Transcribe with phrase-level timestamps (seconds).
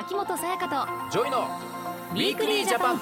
[0.00, 1.48] 秋元才加と JOYの
[2.12, 3.00] Weekly Japan。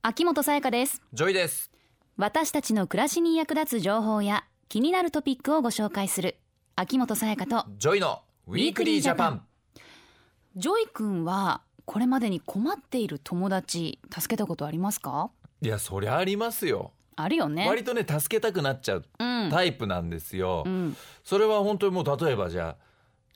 [0.00, 1.02] 秋元才加です。
[1.12, 1.70] JOYです。
[2.16, 6.38] 私たちの暮らしに役立つ情報や気になるトピックをご紹介する
[6.76, 9.42] 秋元才加と JOYの Wee kly Japan。
[10.56, 15.28] JOY君はこれまでに困っている友達助けたことありますか？
[15.60, 16.92] いやそりゃありますよ。
[17.16, 17.68] あるよね。
[17.68, 20.96] 割とね助けたくなっちゃううん、タイプなんですよ、うん。
[21.22, 22.83] それは本当にもう例えばじゃあ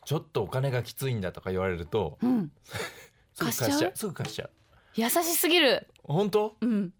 [0.08, 2.50] ちょっとお金がきついんだとか言われるとうん、
[3.36, 3.92] すぐ貸しちゃう。
[3.94, 4.50] すぐ貸しちゃう。
[4.94, 5.86] 優しすぎる。
[6.02, 6.56] 本当？
[6.62, 6.94] うん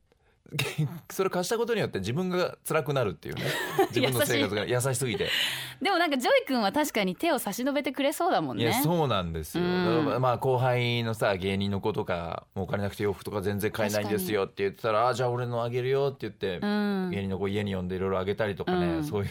[1.11, 3.43] それ貸したことによって自分が辛くなるっていうね。
[3.95, 5.29] 自分の生活が優しすぎて。
[5.83, 17.11] でもなんか JOY君は確かに手を差し伸べてくれそうだもんいやねそうなんですよ、まあ後輩のさ芸人の子とかもうお金なくて洋服とか全然買えないんですよって言ってたらあじゃあ俺のあげるよって言って、うん。
[17.11, 19.05] 芸人の子家に呼んでいろいろあげたりとかね、うん。
[19.05, 19.31] そういう。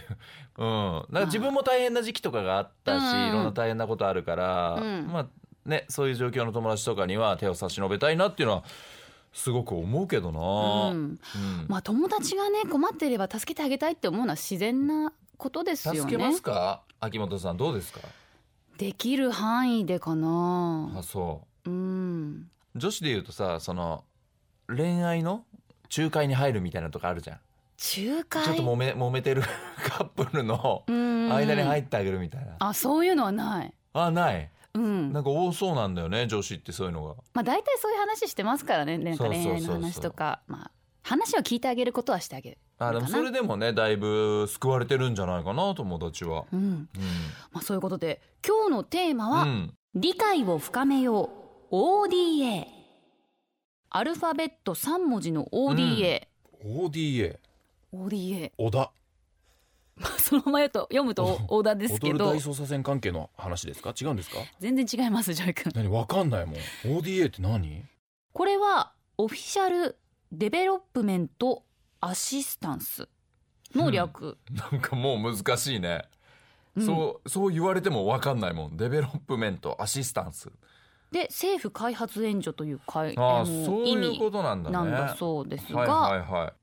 [0.58, 1.06] うん。
[1.10, 3.28] なんか自分も大変な時期とかがあったし、うん。
[3.30, 5.08] いろんな大変なことあるから、うん。
[5.12, 5.28] まあ
[5.66, 8.64] ねそういう状況の友達とかには手を差し伸べたいなっていうのは
[9.34, 10.98] すごく思うけどな、うん。
[10.98, 11.20] うん。
[11.68, 16.00] まあ友達がね困っていれば助けてあげたいって思うのは自然なことですよね。
[16.02, 16.82] 助けますか？
[17.00, 18.00] 秋元さんどうですか？
[18.78, 20.94] できる範囲でかな。
[20.98, 21.70] あそう。
[21.70, 22.50] うん。
[22.76, 24.04] 女子で言うとさその
[24.68, 25.44] 恋愛の？
[25.96, 27.40] 仲介に入るみたいなとかあるじゃん。
[27.78, 28.44] 仲介？
[28.44, 29.44] ちょっと揉め揉めてる
[29.88, 31.32] カップルのうん。
[31.32, 32.56] 間に入ってあげるみたいな。
[32.60, 33.74] あそういうのはない。
[33.94, 35.14] あないうん。
[35.14, 37.16] なんか多そうなんだよね女子ってそういうのが。
[37.34, 40.42] まあ大体そういう話してますからねなんか恋愛の話とか。
[40.48, 40.72] まあ
[41.04, 46.46] 話を聞いてあげることはしてあげるあでもそれでもねだいぶ救われてるんじゃないかな友達は。
[46.52, 46.60] うん。
[46.60, 47.00] う
[47.52, 51.30] まあそういうことで今日のテーマは、ん、うん、理解を深めよ
[51.72, 52.66] う ODA
[53.90, 56.28] アルファベット3文字の ODA、
[56.64, 57.38] ODA
[57.94, 58.92] オ ODA 小田
[60.00, 63.94] まあそのまま読むとオーダーですけ踊るど大捜査線関係の話ですか？
[64.00, 64.38] 違うんですか？
[64.60, 65.72] 全然違います JOY君。
[65.76, 65.88] 何？
[65.90, 66.56] わかんないもん。
[66.86, 67.84] ODA って何？
[68.34, 69.98] これは Official
[70.32, 71.64] Development
[72.00, 73.10] Assistance
[73.74, 76.04] の略、なんかもう難しいね、
[76.76, 76.86] うん。
[76.86, 78.78] そうそう言われても分かんないもん。
[78.78, 80.52] Development Assistance。
[81.12, 84.76] で政府開発援助というかいあそういうことなんだね。
[84.76, 86.54] なんだそうですが、はいはいはい。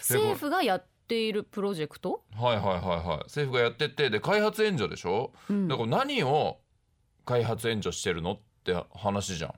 [0.00, 3.18] 政府がやっているプロジェクト、はいはいはいはい。
[3.24, 5.68] 政府がやってってで開発援助でしょ、うん。
[5.68, 6.58] だから何を
[7.24, 9.54] 開発援助してるのって話じゃん。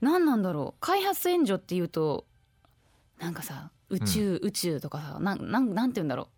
[0.00, 0.80] 何なんだろう？
[0.80, 2.26] 開発援助っていうと
[3.18, 6.28] なんかさ宇宙、宇宙とかさなんなんなんて言うんだろ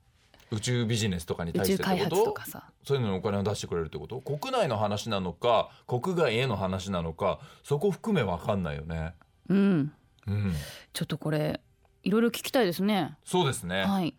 [0.52, 2.30] 宇宙ビジネスとかに対して宙開発ってこと？
[2.30, 2.70] とかさ。
[2.84, 4.20] そういうのにお金を出してくれるってこと？
[4.20, 9.14] 国内の話なのか国外への話なのかそこ含め分かんないよね。
[9.48, 9.92] うん。
[10.28, 10.52] うん。
[10.92, 11.60] ちょっとこれ
[12.06, 13.17] いろいろ聞きたいですね。
[13.25, 14.15] そうですね、はい。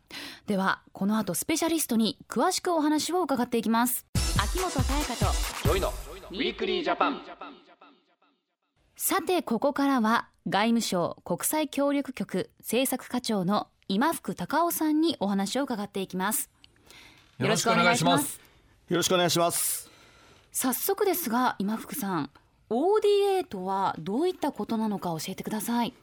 [0.46, 4.06] ではこの後スペシャリストに詳しくお話を伺っていきます。
[4.38, 5.32] 秋元才加と
[5.64, 5.94] JOYの
[6.32, 7.22] Weekly Japan。
[8.98, 16.50] さてここからは外務省国際協力局政策課長の今福隆夫さんにお話を伺っていきます。
[17.38, 18.42] よろしくお願いします。
[18.90, 19.90] よろしくお願いします。
[20.52, 22.32] 早速ですが今福さん
[22.70, 25.94] ODA とはどういったことなのか教えてください。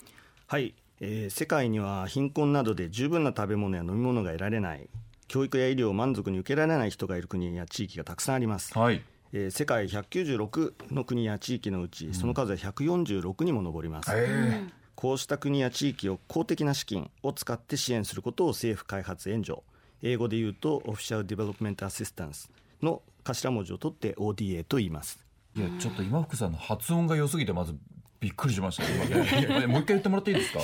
[0.47, 4.89] はい、えー世界には貧困などで十分な食べ物や飲み物が得られない、
[5.29, 8.77] 教育や医療を満足に受けられない人がいる国や地域がたくさんあります。
[8.79, 9.03] はい
[9.33, 14.11] えー世界196の国や地域のうち、その数は146にも上ります。
[14.13, 19.63] えこうした国や地域を公的な資金を使って支援することを政府開発援助、
[20.03, 22.51] 英語で言うと Official Development Assistance
[22.81, 25.19] の頭文字を取って ODA と言います。
[25.57, 27.75] いやちょっと今福さんの発音が良すぎてまず
[28.25, 28.83] びっくりしました
[29.69, 30.61] もう一回言ってもらっていいですか？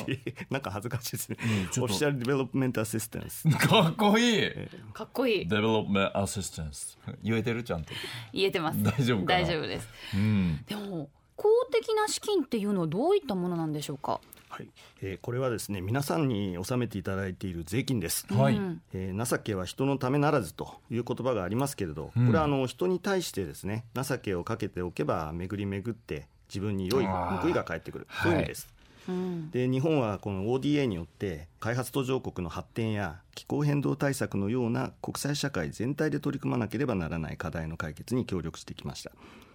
[0.49, 1.37] なんか恥ずかしいですね。
[1.77, 3.47] うん Offici al Development Assistance。
[3.51, 4.51] かっこいい。
[4.95, 5.47] かっこいい。
[5.47, 7.93] De velopment Assistance 言えてるちゃんと。
[8.33, 8.83] 言えてます。
[8.83, 9.41] 大丈夫かな？
[9.41, 9.89] 大丈夫です。
[10.15, 10.65] うん。
[10.67, 14.21] でも公的な資金っていうのはどういったものなんでしょうか？
[14.49, 14.69] はい、
[15.01, 18.57] えーこれはですね皆さんに納めていただいている税金です、はい。
[18.57, 18.83] うん。
[18.95, 22.27] えー情けは人のためならずという言葉がありますけれど、うん。
[22.27, 28.07] これはあの人に対してですね情けをかけておけば巡り巡って自分に良い報いが返ってくる。
[28.23, 28.69] そういう意味です、
[29.09, 29.51] うん。
[29.51, 39.13] で日本はこの ODA によって開発途上国の発展や気候変動対策のような国際社会全体で取り組まなければならない課題の解決に協力してきました。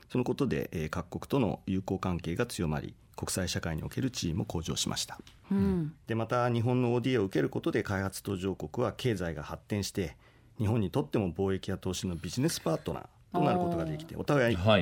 [0.10, 5.20] そのことで、えー各国との友好関係が強まり国際社会における地位も向上しました。
[5.52, 5.94] うん。
[6.08, 10.16] でまた日本の ODA を受けることで開発途上国は経済が発展して
[10.58, 13.04] 日本にとっても貿易や投資のビジネスパートナー
[13.34, 14.80] となることができてお互いは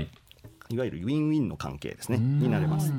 [0.73, 2.39] いいわゆるウィンウィンの関係ですねうん。
[2.39, 2.93] になれます。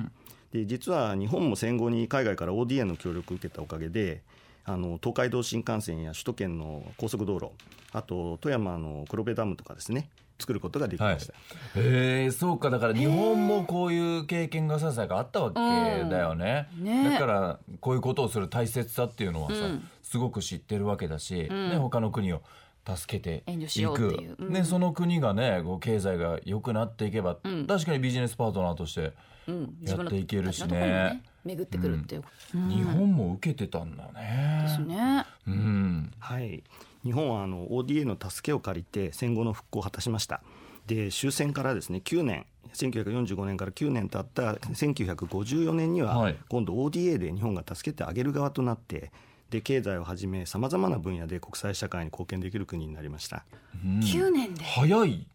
[0.53, 4.23] で実は日本も戦後に海外から ODA の協力を受けたおかげで
[4.65, 7.51] あの東海道新幹線や首都圏の高速道路
[7.93, 11.33] あと富山の黒部ダムとかですね作ることができました、
[11.77, 12.69] へえそうか。
[12.71, 16.85] だから日本もこういう経験がささやかあったわけだよね,、うん。
[16.85, 17.11] ね。
[17.11, 19.89] だからこういうことをする大切さっていうのはさ、うん。
[20.03, 21.71] すごく知ってるわけだし、ん。
[21.71, 22.43] ね、他の国を
[22.87, 24.37] 助けて援助しいくようっていう。
[24.39, 24.53] うん。
[24.53, 27.67] ね、その国がねこう経済が良くなっていけば、うん。
[27.67, 29.13] 確かにビジネスパートナーとして
[29.47, 30.69] うん、やっていけるしね。
[30.79, 32.23] ね巡ってくるっていう、
[32.55, 32.69] うん。
[32.71, 34.63] 日本も受けてたんだね。
[34.63, 35.27] ですね。
[35.47, 36.13] うん。
[36.19, 36.63] はい、
[37.03, 40.43] 日本はあの ODA の助けを借りて戦後の復興を果たしました。
[40.87, 46.37] で終戦からですね9年1945年から9年経った1954年には、はい。
[46.49, 49.13] 今度 ODA で日本が助けてあげる側となって
[49.51, 53.45] で経済をはじめさまざまな分野で国際社会に貢献できる国になりました。
[53.85, 54.01] うん。
[54.01, 54.65] 9年で。
[54.65, 55.27] 早い。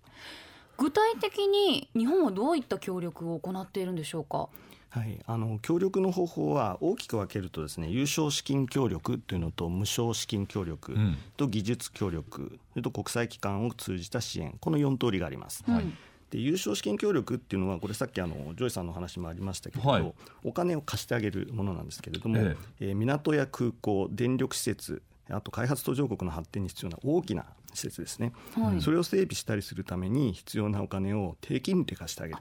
[0.78, 4.50] 具体的に日本はどういった協力を行っているんでしょうか？
[4.90, 11.18] はい、あの協力の方法は大きく分けるとですね有償資金協力というのと無償資金協力うん。
[11.38, 14.58] と技術協力それと国際機関を通じた支援。
[14.60, 15.64] この4通りがあります。
[15.70, 15.84] はい
[16.30, 20.14] で有償資金協力っていうのはこれさっきあの JOY さんの話もありましたけれど、はい。
[20.44, 22.56] お金を貸してあげるものなんですけれども、え。
[22.80, 28.82] えー港や空港電力施設あと開発途上国の発展に必要な大きな施設ですね、はい。
[28.82, 32.40] それを整備したりするために必要なお金を低金利で貸してあげる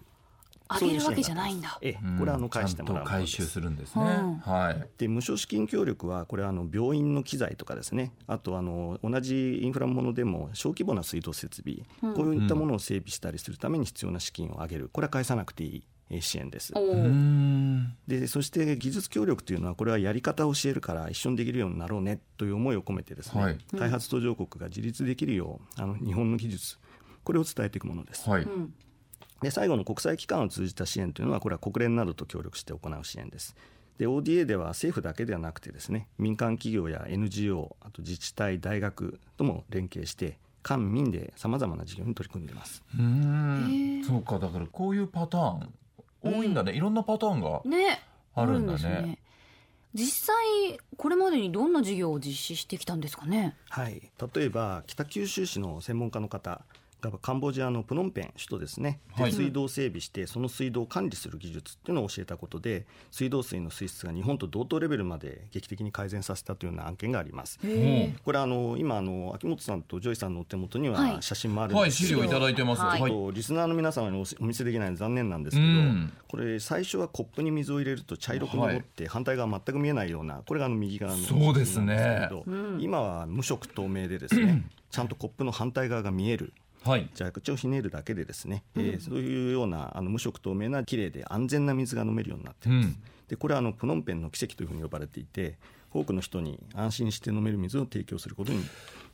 [0.68, 1.78] あげるわけじゃないんだ。
[1.80, 4.02] ええこれはあの返してもらうちゃんと回収するんですね。
[4.04, 4.88] うんはい。
[4.98, 16.72] で無償資金協力はこれはあの病院の機材とかですねあとあの同じインフラものでも小規模な水道設備、うんこういったものを整備したりするために必要な資金を上げるこれは返さなくていいえー支援です。
[18.06, 26.78] でそして技術協力というのはこれはやり方を教えるから一緒にできるようになろうねという思いを込めてですね、はい開発途上国が自立できるようあの日本の技術
[27.24, 28.28] これを伝えていくものです。
[28.28, 28.46] はい。
[29.40, 33.54] うんで最後の国際機関を通じた支援というのはこれは国連などと協力して行う支援です。
[33.98, 42.82] で ODA では政府だけではなくてですね民間企業や NGO あと自治体大学とも連携して官民でさまざまな事業に取り組んでいます。
[42.96, 44.00] うへん。
[44.00, 45.72] えそうかだからこういうパターン
[46.20, 46.72] 多いんだね。
[46.72, 48.00] いろんなパターンがね
[48.34, 49.18] あるんだねね。
[49.94, 53.56] 実際これまでにどんな事業を実施してきたんですかね？
[53.70, 56.60] はい、例えば北九州市の専門家の方が
[57.22, 59.32] カンボジアのプノンペン首都ですね、ではい。
[59.32, 67.58] 水道を整備してその水道を管理する技術っていうのを教えたことで水道水の水質が日本と同等レベルまで劇的に改善させたというような案件があります。
[67.62, 71.16] へこれあの今あの秋元さんと JOY さんのお手元にははい。
[71.20, 72.82] 写真もあるんはいですけど、資料いただいてます。
[72.82, 73.32] ははい。
[73.32, 76.12] リスナーの皆様におお見せできないので残念なんですけど、うん。
[76.26, 82.28] これ最初はコップに水を入れると茶色く濁って反対側全く見えないようなこれがあの右側のそうですね。
[82.46, 86.52] うん今は無色透明でですね ちゃんとコップの反対側が見える
[86.88, 87.08] はい。
[87.16, 92.96] 蛇口をひねるだけでですね、えーそういうようなあの無色透明な綺麗で安全な水が飲めるようになっています、うん
[93.28, 95.58] でこれはあのプノンペンの奇跡というふうに呼ばれていて
[95.92, 98.64] 多くの人に安心して飲める水を提供することに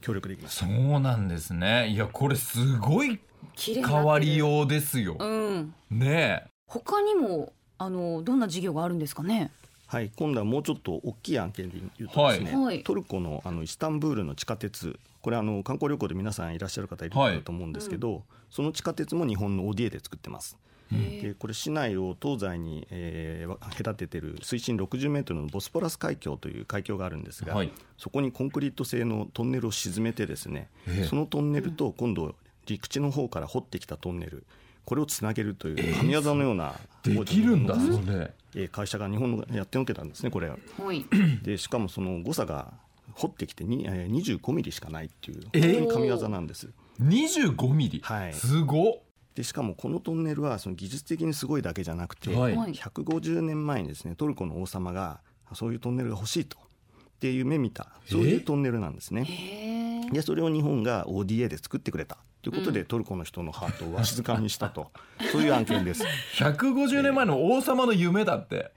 [0.00, 1.88] 協力できますそうなんですね。
[1.88, 3.18] いやこれすごい
[3.56, 5.16] 変わりようですよ。
[5.18, 5.74] うん。
[5.90, 9.50] ね他にもあのどんな事業があるんですかね？
[9.88, 20.58] はい、今度はもうちょっと大きい案件で言うとですね、はいトルコのあのイスタンブールの地下鉄これあの観光旅行で皆さんいらっしゃる方いるかと思うんですけど、その地下鉄も日本の ODA で作ってます。
[20.92, 32.34] でこれ市内を東西に、えー隔ててる水深60メートルのボスポラス海峡という海峡があるんですが、はいそこにコンクリート製のトンネルを沈めてですね、ええそのトンネルと今度
[32.66, 34.44] 陸地の方から掘ってきたトンネル
[34.84, 38.30] これをつなげるという神業のような、できるんだそれ。
[38.56, 40.56] えー会社が日本のやってのけたんですねこれは
[40.92, 41.06] い。
[41.42, 42.74] でしかもその誤差が
[43.14, 45.62] 掘ってきてに、えー、25ミリしかないっていうえー？
[45.62, 46.70] 本当に神業なんです。
[47.00, 48.00] 25ミリ？
[48.04, 48.34] はい。
[48.34, 48.94] すごっ。
[49.34, 52.56] でしかもこのトンネルはその技術的にすごいだけじゃなくて、はい。
[52.56, 52.72] はい。
[52.72, 55.20] 150年前にですねトルコの王様が
[55.54, 56.58] そういうトンネルが欲しいと。
[56.58, 57.88] っていう夢見た。
[58.06, 59.24] そういうトンネルなんですね。
[59.24, 60.10] へえ。
[60.10, 62.18] でそれを日本が ODA で作ってくれた。
[62.42, 64.90] ということで、トルコの人のハートをわしづかみにしたと。
[65.32, 66.04] そういう案件です。
[66.36, 68.70] 150年前の王様の夢だって。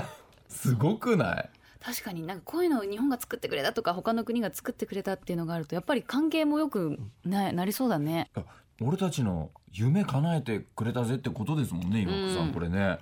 [0.50, 1.50] すごくない？
[1.84, 8.30] 確かになんかこういうのを日本が作ってくれたとか他の国が作ってくれたっていうのがあるとやっぱり関係もよくななりそうだね。
[8.34, 8.42] あ
[8.80, 12.98] 俺たちの夢叶えてくれたぜってことですもんね岩久さん、うんこれね。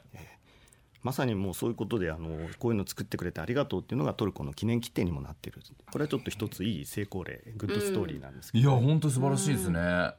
[1.03, 5.61] まさにもうそういうことであのこういうの作ってくれてありがとうっていうのがトルコの記念切手にもなっている。
[5.91, 10.13] これはちょっと一ついい成功例グッドストーリーなんですけいど、や本当素晴らしいですね、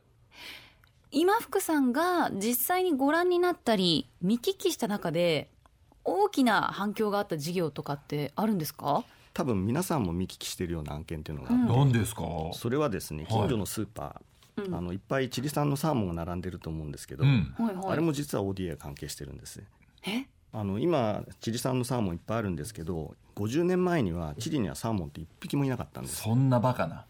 [1.12, 5.50] 今福さんが実際にご覧になったり見聞きした中で
[6.06, 9.04] 大きな反響があった事業とかってあるんですか？
[9.34, 11.70] 多分皆さんも見聞きしているような案件っていうのがあって、うん。
[11.70, 12.24] 何ですか？
[12.54, 14.76] それはですね近所のスーパー、うん。
[14.76, 17.54] あのいっぱいチリ産のサーモンが並んでると思うんですけど、うん。
[17.58, 17.94] はいはい。
[17.94, 19.64] あれも実は ODA が関係してるんです。
[20.06, 20.26] え？
[20.56, 26.22] あの今チリ産のサーモンいっぱいあるんですけど50年前にはチリにはサーモンって一匹もいなかったんです。
[26.22, 27.06] そんなバカな。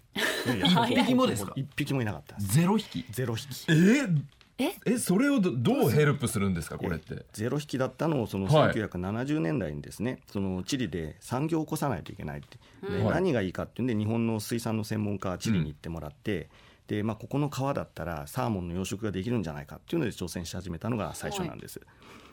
[0.46, 1.52] 一匹もですか？
[1.58, 2.38] 一匹もいなかった。
[2.40, 3.04] ゼロ匹。
[3.10, 3.50] ゼロ匹。
[3.70, 3.74] え？
[3.74, 4.22] ー
[4.58, 4.72] え？
[4.86, 7.26] えそれをどどうヘルプするんですかこれって？
[7.34, 8.74] ゼロ匹だったのをそのはい。
[8.74, 13.14] 1970年代にですね、そのチリで産業を起こさないといけないって、ではい。
[13.16, 16.50] 何がいいかっていうんで日本の水産の専門家はチリに行ってもらって、
[16.88, 21.82] でまあ、ここの川だったらサーモンの養殖ができるんじゃないかっていうので挑戦し始めたのが最初なんです。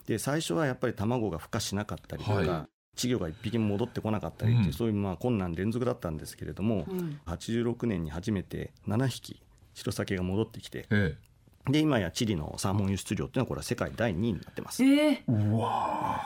[0.06, 2.46] で最初はやっぱり卵が孵化しなかったりとか、はい。
[2.46, 4.72] 稚魚が一匹も戻ってこなかったりっていう、うん。
[4.72, 7.20] そういうまあ困難連続だったんですけれども、うん。
[7.26, 9.40] 86年に初めて7匹
[9.74, 11.16] 白鮭が戻ってきてえ
[11.72, 14.84] で今やチリのサーモン輸出量っていうのはこれは世界第2位になってます。
[14.84, 15.10] えー。
[15.10, 16.20] えうわ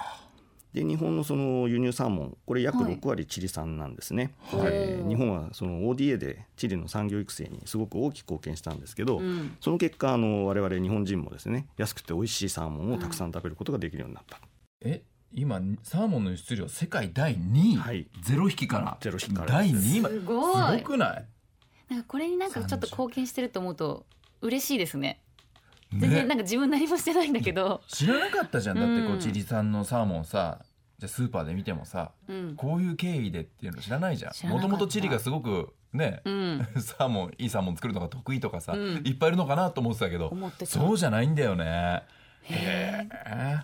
[0.72, 5.08] で日本のその輸入サーモンこれ約はい6割チリ産なんですね、はいえー。
[5.08, 9.56] 日本はその ODA でチリの産業育成にすごく大きく貢献したんですけど、うん。
[9.60, 14.40] その結果あの我々日本人もですね安くて美味しいサーモンをたくさん食べることができるようになった、
[14.80, 18.08] え今サーモンの輸出量世界第2位、はい。
[18.22, 20.14] ゼロ匹からゼロ匹から第2位ます。
[20.14, 20.20] で。
[20.20, 20.78] すごい。
[20.78, 21.24] ごくない？
[21.88, 24.06] なんかこれになんかちょっと貢献してると思うと
[24.40, 25.20] 嬉しいですねね
[26.00, 28.76] 全然なんか自分何もしてないんだけど、知らなかったじゃん。
[28.76, 30.64] だってこううんチリ産のサーモンさ
[30.98, 32.54] じゃあスーパーで見てもさうん。
[32.56, 34.30] こういう経緯でっていうの知らないじゃん。
[34.30, 34.68] も知らなかった。
[34.68, 40.66] ともとチリがすごごくね、うん、 サーモンいいサーモン作るのが得意とかさ、うんいっぱいいるのかなと思ってたけど思ってた。
[40.66, 42.02] そうじゃないんだよね。
[42.42, 43.16] へー。
[43.26, 43.60] え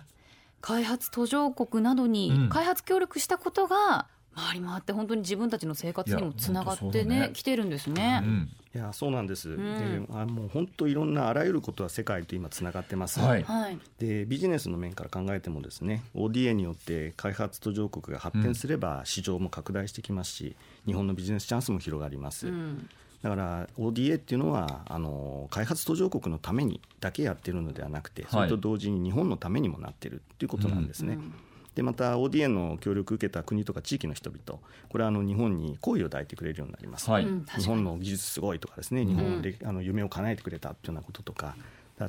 [0.61, 2.49] 開発途上国などにうん。
[2.49, 7.29] 開発協力したことが回り回って本当に自分たちの生活にもつながってねね。
[7.33, 8.21] 来てるんですね。
[8.23, 8.27] う。
[8.27, 8.49] ん。
[8.73, 9.57] いやそうなんです、ん。
[9.57, 13.43] であもう本当いろんなあらゆることは世界と今つながってます、はい。
[13.43, 22.89] はい、でビジネスの面から考えてもですね ODA によって開発途上国が発展すれば市場も拡大してきますし、日本のビジネスチャンスも広がります、うん。
[23.21, 28.25] だから ODA っていうのはあの開発途上国のためにだけやってるのではなくて、い。
[28.29, 31.15] それと同時に日本のためにもなってるっていうことなんですね。
[31.15, 31.33] うん
[31.75, 34.59] でまた ODA の協力を受けた国とか地域の人々
[34.89, 37.25] これはあの日本に好意を抱いてくれるようになります、はい。
[37.25, 41.55] 日本の技術すごいとかですね日本のれ、あの夢を叶えてくれたっていうようなこととか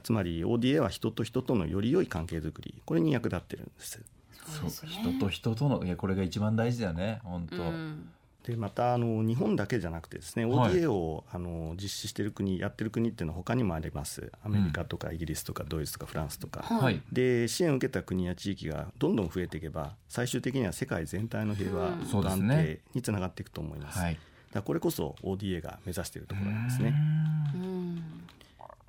[0.03, 4.01] つまり ODA は人と人とのより良い関係づくりこれに役立ってるんです。
[4.45, 4.91] そうですね。
[4.91, 8.09] 人と人とのいやこれが一番大事だよね本当、うん
[8.45, 10.73] でまたあの日本だけじゃなくてですねはい。
[10.73, 14.33] ODA を、あの実施している国やってる国っていうのは他にもあります。
[14.45, 16.83] アメリカとかイギリスとかドイツとかフランスとか、はい。
[16.83, 23.99] はいで支援を受けた国や地域がどんどん増えていけば最終的には世界全体の平和安定につながっていくと思います。
[23.99, 24.19] はい。
[24.53, 26.95] だこれこそ ODA が目指しているところなんですね。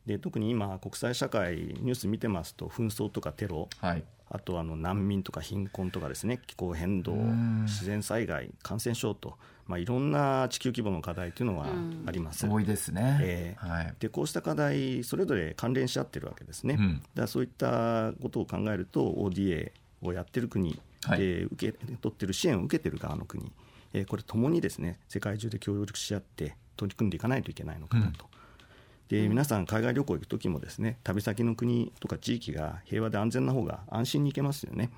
[0.08, 4.04] うんで特に今国際社会ニュース見てますと紛争とかテロはい。
[4.30, 7.64] あとあの難民とか貧困とかですね気候変動うん。
[7.66, 12.04] 自然災害感染症と、まあ、いろんな地球規模の課題というのはうん。
[12.06, 12.46] あります。
[12.48, 13.96] 多いですね、えーはい。
[14.00, 16.76] でこうした課題それぞれ関連し合ってるわけですね。
[16.78, 17.04] うん。
[17.16, 21.20] だそういったことを考えると ODA をやってる国、はい。
[21.20, 23.52] で受け取ってる支援を受けてる側の国、
[23.94, 28.33] えーこれともにですね世界中で協力し合って取り組んでいかないといけないのかなと。
[29.10, 34.90] で皆さん海外旅行行く時もですね旅先の国とか地域が平和で安全な方が安心に行けますよね。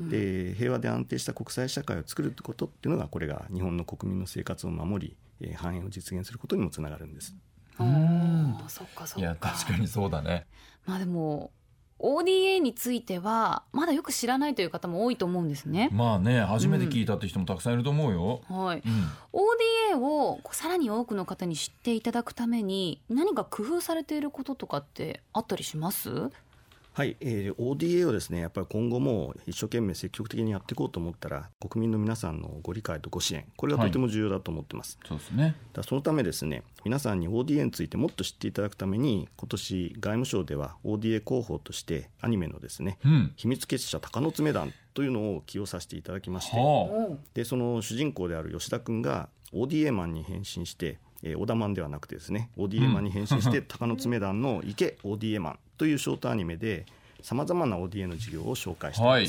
[0.00, 7.36] で平和で安定した国際社会を作るってことっていうのがこれが日本の国民の生活を守り、えー繁栄を実現することにもつながるんです。
[7.78, 9.20] あーそっかそっか。
[9.20, 10.46] いや確かにそうだね。
[10.86, 11.52] まあでも
[11.98, 15.88] ODA についてはまだよく知らないという方も多いと思うんですね。
[15.92, 26.30] まあね初めて聞いたって人もたくさんいると思うよ、はい、うん、ODA をさらに多くの方に知っていただくために何か工夫されていることとかってあったりします？
[26.96, 35.56] はい、えー ODA をですねやっぱり今後も一生懸命積極的にやっていこうと思ったら国民の皆さんのご理解とご支援これがとても重要だと思ってます、そうですね。
[35.72, 43.32] だそのためですね皆さんに ODA についてもっと知っていただくために今年外務省では ODA 広報としてアニメのですねうん。
[43.34, 56.86] 秘密結社鷹の爪団というのを起用させていただきましてはでその主人公である吉田君が ODA マンに変身して、えー、オダマンではなくてですね ODA マンに変身して 鷹の爪団の池 ODA マンというショートアニメで
[57.22, 59.28] さまざまな ODA の事業を紹介しています、はい。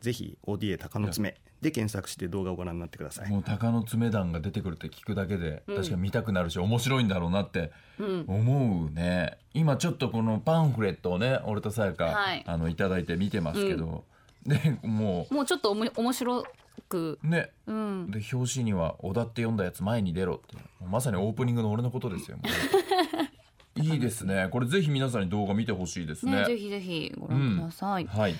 [0.00, 3.26] ぜひ ODA 鷹の爪で検索して動画をご覧になってください。
[3.26, 5.76] あもう鷹の爪団が出てくるって聞くだけでうん。
[5.76, 8.24] 確かに見たくなるし面白いんだろうなってうん。
[8.26, 9.38] 思うね。
[9.54, 12.44] 今ちょっとこのパンフレットをね俺とさやか、はい。
[12.46, 14.04] あのいただいて見てますけど、
[14.44, 16.44] でももうちょっとおも面白
[16.88, 17.50] く、うね。
[17.66, 20.56] うん、で表紙には「小田って読んだやつ前に出ろ」って。
[20.84, 22.38] まさにオープニングの俺のことですよ
[23.76, 24.48] いいですね。
[24.50, 26.42] これぜひ皆さんに動画見てほしいですね。
[26.42, 28.34] ねぜひぜひご覧ください、はい。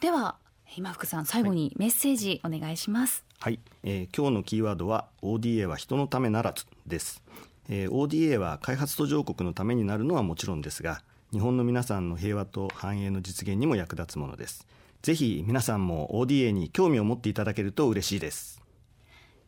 [0.00, 0.36] では
[0.76, 7.22] 今福さん最後にメッセージお願いします、はい、えー今日のキーワードは ODA は人のためならずです、
[7.68, 14.66] えー ODA は開発途上国のためになるのはもちろんですが日本の皆さんの平和と繁栄の実現にも役立つものです。
[15.02, 18.62] ぜひ皆さんも ODA に興味を持っていただけると嬉しいです。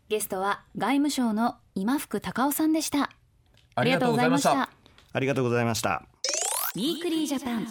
[0.08, 3.10] ゲストは外務省の今福隆夫さんでした。
[3.74, 4.79] ありがとうございました
[5.12, 6.04] ありがとうございました。
[6.76, 7.66] Weekly Japan。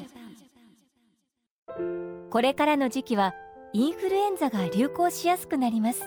[2.30, 3.34] これからの時期は
[3.72, 6.04] インフルエンザが流行しやすくなります。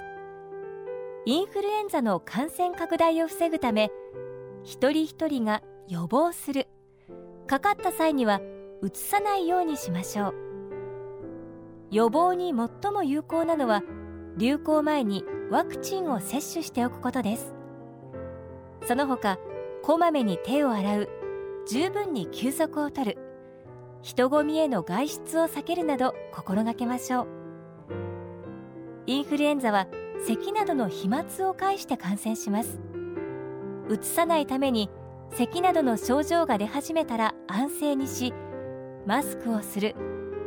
[1.25, 3.91] インフルエンザの感染拡大を防ぐため
[4.65, 6.67] 一人一人が予防する。
[7.47, 8.41] かかった際には
[8.83, 10.35] うつさないようにしましょう。
[11.91, 13.83] 予防に最も有効なのは
[14.37, 17.55] 流行前にワクチンを接種しておくことです。
[18.87, 19.39] その他
[19.83, 21.22] こまめに手を洗う。
[21.67, 23.19] 十分に休息をとる。
[24.03, 27.29] 人混みへの外出を避けるなど心がけましょう。
[29.07, 29.87] インフルエンザは
[30.27, 32.81] 咳などの飛沫を介して感染します。
[33.89, 34.91] うつさないために
[35.31, 38.35] 咳などの症状が出始めたら安静にし
[39.07, 39.95] マスクをする。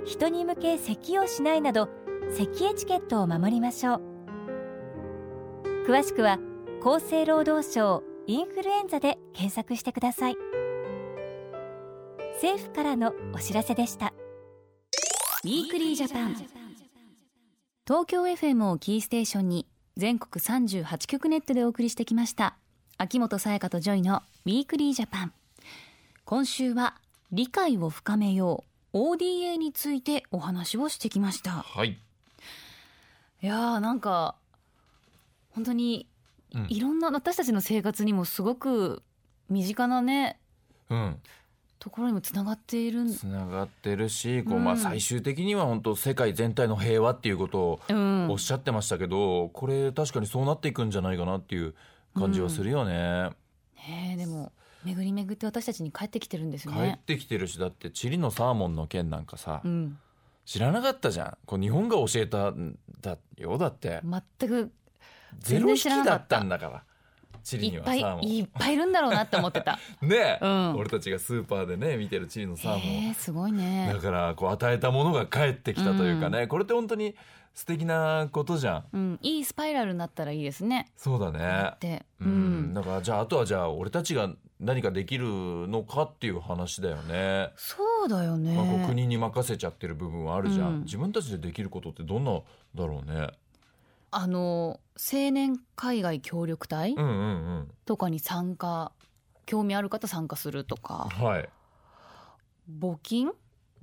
[0.05, 1.89] 人に向け咳をしないなど
[2.31, 4.01] 咳エチケットを守りましょう。
[5.87, 6.39] 詳しくは
[6.83, 10.37] 厚生労働省インフルエンザで検索してください。
[12.35, 14.13] 政府からのお知らせでした。
[15.43, 16.35] Weekly Japan。
[17.87, 22.57] 東京 FM をキーステーションに全国38局ネットでお送りしてきました。
[22.97, 25.33] 秋元才加と JOY の Weekly Japan。
[26.25, 26.95] 今週は
[27.31, 28.63] 理解を深めよ
[28.93, 31.51] う ODA についてお話をしてきました。
[31.51, 31.97] はい。
[33.41, 34.35] いやーなんか
[35.51, 36.07] 本当に
[36.53, 36.67] うん。
[36.69, 39.03] いろんな私たちの生活にもすごく
[39.49, 40.39] 身近なね
[40.89, 41.19] うん
[41.85, 44.63] ところにもつながっているんつながってるしこう、うん。
[44.63, 48.27] まあ、最終的には本当世界全体の平和っていうことをうん。
[48.31, 51.75] おっしゃってましたけど、これ確かにそうなっていくんじゃないかなっていう
[52.15, 53.29] 感じはするよね、
[53.75, 54.51] ねえでも
[54.83, 59.99] 巡り巡って私たちに帰ってきてるんです帰っねてきてるしだってチリのサーモンの件なんかさ、うん。
[60.43, 61.37] 知らなかったじゃん。
[61.45, 64.01] こう日本が教えたんだよだって。
[64.03, 64.71] 全く
[65.37, 66.83] ゼロ引き全然知らなかだったんだから
[67.45, 68.31] チリいっぱいにはサーモン。
[68.31, 69.77] いっぱいいるんだろうなって思ってた。
[70.01, 70.15] ね。
[70.15, 70.75] え、うん。
[70.77, 72.79] 俺たちがスーパーでね見てるチリのサーモン。
[72.79, 73.91] へえすごいね。
[73.93, 77.15] だからこう与えたものが返ってきたというかね、これって本当に
[77.53, 78.83] 素敵なことじゃん。
[78.91, 79.19] うん。
[79.21, 80.91] いいスパイラルになったらいいですね。
[80.97, 81.71] そうだね。
[81.79, 82.61] でううん。
[82.71, 82.73] ん。
[82.73, 85.27] だからじゃああとはじゃあ俺たちが何かできる
[85.67, 88.55] のかっていう話だよね、そうだよね。
[88.55, 90.79] まあ、国に任せちゃってる部分はあるじゃん、うん。
[90.83, 92.39] 自分たちでできることってどんな
[92.73, 93.27] だろうね
[94.17, 96.95] あの青年海外協力隊
[97.85, 98.93] とかに参加
[99.45, 101.09] 興味ある方参加するとか。
[101.19, 101.49] うんはい。
[102.79, 103.31] 募金？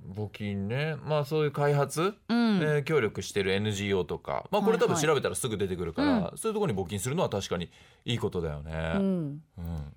[0.03, 0.95] 募金ね。
[1.05, 6.37] まあそういう開発、うん、えー協力してる NGO とか、まあ、これ多分はいはい調べたらすぐ出てくるから、うん。
[6.37, 7.69] そういうところに募金するのは確かに
[8.03, 8.93] いいことだよね。
[8.95, 9.93] うん、うん。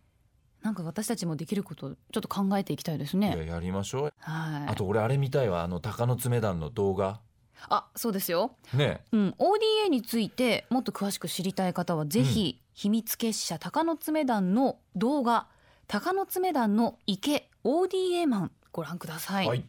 [0.60, 3.46] なんか私たちもできることちょっと考えていきたいですね。
[3.48, 4.12] やりましょう。
[4.18, 4.70] はい。
[4.70, 5.62] あと俺あれ見たいわ。
[5.62, 7.20] あの鷹の爪団の動画。
[7.68, 8.52] あそうですよ。
[8.74, 9.00] ね。
[9.12, 15.46] うん、ODA についてもっと詳しく知りたい方はぜひ、秘密結社鷹の爪団の動画
[15.88, 19.64] 鷹の爪団の池 ODA マンご覧ください、はい。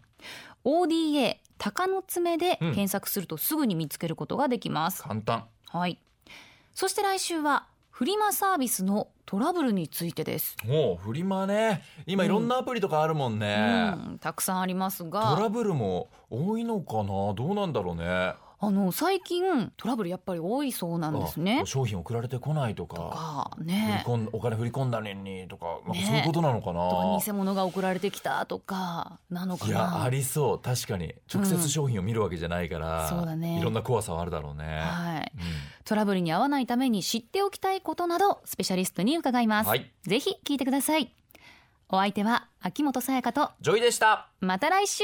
[0.66, 5.46] ODA 鷹の爪で検索するとすぐに見つけることができます、簡単。
[5.70, 5.98] はい。
[6.74, 7.68] そして来週は
[7.98, 11.82] フリマサービスのトラブルについてです、もうフリマね。
[12.06, 13.92] 今いろんなアプリとかあるもんね。
[14.10, 17.34] うん、たくさんありますトがラブルも多いのかな？
[17.34, 18.36] どうなんだろうね。
[18.60, 21.62] あの最近トラブルやっぱり多いそうなんですね。
[21.64, 22.96] あ商品送られてこないとか。
[22.96, 26.06] か振りねお金振り込んだのにとかなんかね。
[26.08, 29.72] そういうことなのかとかな、偽物が送られてきたとかなのかな。
[29.72, 30.60] いやありそう。
[30.60, 31.14] 確かに。
[31.32, 33.60] 直接商品を見るわけじゃないから、そうだね。
[33.60, 35.42] いろんな怖さはあるだろうね、はい、うん。
[35.86, 39.92] トラブルに遭わないために知っておきたいことなどスペシャリストに伺います、はい。
[40.02, 41.14] ぜひ聞いてください。
[41.90, 44.30] お相手は秋元才加と JOY でした。
[44.42, 45.04] また来週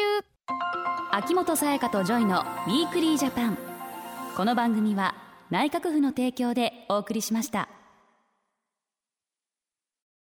[1.16, 3.58] 秋元才加と JOY のウィークリージャパン。
[4.36, 5.14] この番組は
[5.52, 7.70] 内閣府の提供でお送りしました。